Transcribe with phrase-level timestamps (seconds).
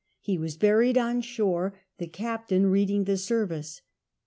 [0.19, 3.81] He was buried on shore, the captain reading the service.